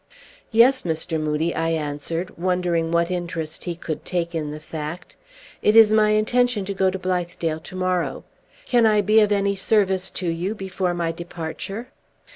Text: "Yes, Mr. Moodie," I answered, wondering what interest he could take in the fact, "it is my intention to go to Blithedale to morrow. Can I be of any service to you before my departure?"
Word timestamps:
"Yes, 0.49 0.81
Mr. 0.81 1.21
Moodie," 1.21 1.53
I 1.53 1.69
answered, 1.69 2.35
wondering 2.35 2.91
what 2.91 3.11
interest 3.11 3.65
he 3.65 3.75
could 3.75 4.03
take 4.03 4.33
in 4.33 4.49
the 4.49 4.59
fact, 4.59 5.15
"it 5.61 5.75
is 5.75 5.93
my 5.93 6.09
intention 6.09 6.65
to 6.65 6.73
go 6.73 6.89
to 6.89 6.97
Blithedale 6.97 7.59
to 7.59 7.75
morrow. 7.75 8.23
Can 8.65 8.87
I 8.87 9.01
be 9.01 9.19
of 9.19 9.31
any 9.31 9.55
service 9.55 10.09
to 10.09 10.27
you 10.27 10.55
before 10.55 10.95
my 10.95 11.11
departure?" 11.11 11.89